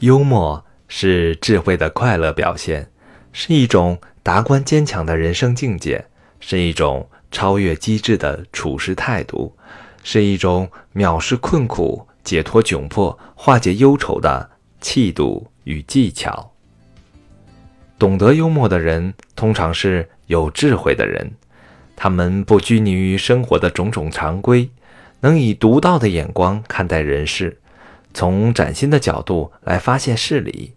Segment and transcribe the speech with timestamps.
[0.00, 2.88] 幽默是智慧的快乐表现，
[3.32, 6.06] 是一种达观坚强的人生境界，
[6.38, 9.56] 是一种超越机智的处事态度，
[10.04, 14.48] 是一种藐视困苦、解脱窘迫、化解忧愁的
[14.80, 16.52] 气度与技巧。
[17.98, 21.28] 懂得幽默的人，通常是有智慧的人，
[21.96, 24.70] 他们不拘泥于生活的种种常规，
[25.18, 27.58] 能以独到的眼光看待人事。
[28.14, 30.74] 从崭新的角度来发现事理，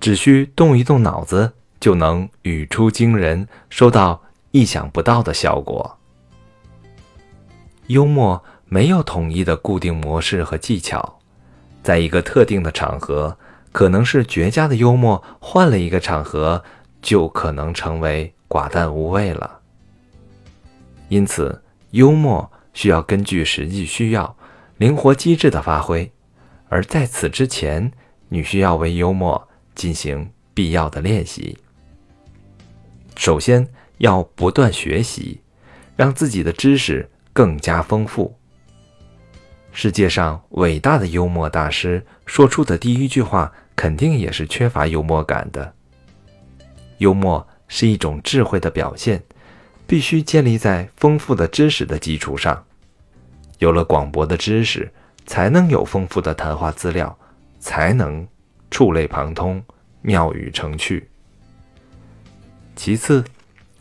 [0.00, 4.22] 只需动一动脑子，就能语出惊人，收到
[4.52, 5.98] 意想不到的效果。
[7.88, 11.18] 幽默没有统一的固定模式和技巧，
[11.82, 13.36] 在一个特定的场合，
[13.72, 16.62] 可能是绝佳的幽默；换了一个场合，
[17.02, 19.60] 就可能成为寡淡无味了。
[21.08, 24.36] 因此，幽默需要根据实际需要，
[24.78, 26.10] 灵活机智的发挥。
[26.72, 27.92] 而在此之前，
[28.30, 31.58] 你需要为幽默进行必要的练习。
[33.14, 35.42] 首先要不断学习，
[35.96, 38.34] 让自己的知识更加丰富。
[39.70, 45.74] 世界上伟大的幽默大师说出的第一句话，肯定也是缺乏幽默感的。
[46.96, 49.22] 幽默是一种智慧的表现，
[49.86, 52.64] 必须建立在丰富的知识的基础上。
[53.58, 54.90] 有了广博的知识。
[55.26, 57.16] 才能有丰富的谈话资料，
[57.58, 58.26] 才能
[58.70, 59.62] 触类旁通、
[60.00, 61.08] 妙语成趣。
[62.74, 63.24] 其次，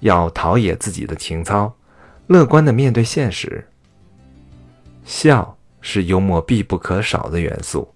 [0.01, 1.73] 要陶冶自己的情操，
[2.27, 3.67] 乐观的面对现实。
[5.03, 7.93] 笑是幽默必不可少的元素，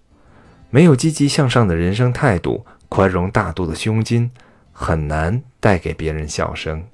[0.70, 4.30] 没有积极向上的人生态度、宽容大度的胸襟，
[4.72, 6.84] 很难带给别人笑声。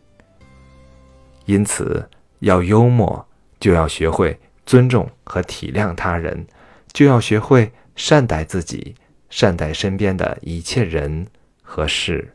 [1.47, 2.09] 因此，
[2.41, 3.27] 要幽默，
[3.59, 4.39] 就要学会。
[4.73, 6.47] 尊重和体谅他人，
[6.95, 8.95] 就要学会善待自己，
[9.29, 11.27] 善待身边的一切人
[11.61, 12.33] 和事。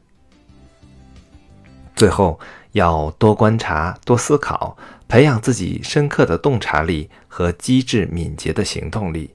[1.96, 2.40] 最后，
[2.74, 9.34] 要多观察、多思考，培养自己深刻的洞察力和机智敏捷的行动力。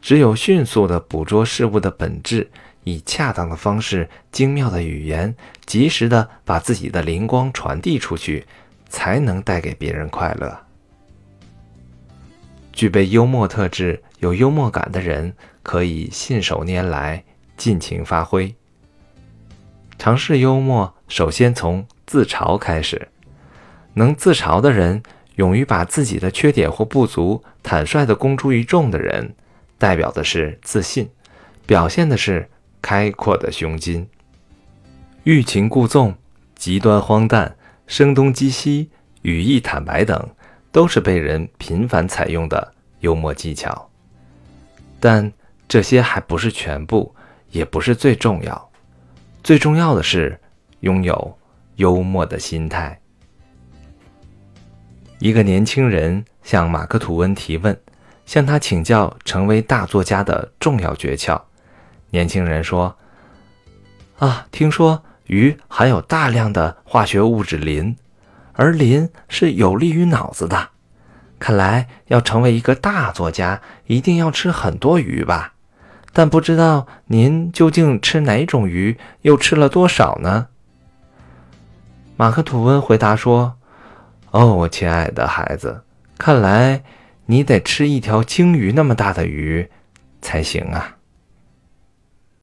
[0.00, 2.50] 只有迅速地捕捉事物的本质，
[2.84, 8.46] 以恰当的方式、精妙的语言，及时地把自己的灵光传递出去，
[8.88, 10.69] 才能带给别人快乐。
[12.80, 17.22] 具备幽默特质、有幽默感的人，可以信手拈来，
[17.54, 18.54] 尽情发挥。
[19.98, 23.08] 尝试幽默，首先从自嘲开始。
[23.92, 25.02] 能自嘲的人，
[25.34, 29.34] 勇于把自己的缺点或不足坦率地公诸于众的人，
[29.76, 31.10] 代表的是自信，
[31.66, 32.48] 表现的是
[32.80, 34.08] 开阔的胸襟。
[35.24, 36.14] 欲擒故纵、
[36.54, 37.54] 极端荒诞、
[37.86, 38.88] 声东击西、
[39.20, 40.30] 语意坦白等。
[40.72, 43.90] 都是被人频繁采用的幽默技巧，
[45.00, 45.32] 但
[45.68, 47.14] 这些还不是全部，
[47.50, 48.70] 也不是最重要。
[49.42, 50.38] 最重要的是
[50.80, 51.38] 拥有
[51.76, 53.00] 幽默的心态。
[55.18, 57.78] 一个年轻人向马克·吐温提问，
[58.26, 61.40] 向他请教成为大作家的重要诀窍。
[62.10, 62.96] 年轻人说
[64.18, 67.96] ：“啊，听说鱼含有大量的化学物质磷。”
[68.60, 70.68] 而磷是有利于脑子的，
[71.38, 75.54] 看来要成为一个大作家，一定要吃很多鱼吧？
[76.12, 80.48] 但不知道您究竟吃哪种鱼，又吃了多少呢？
[82.18, 83.56] 马克吐温回答说
[84.30, 85.82] ：“哦，我亲爱的孩子，
[86.18, 86.82] 看来
[87.24, 89.70] 你得吃一条鲸鱼那么大的鱼
[90.20, 90.98] 才行啊。”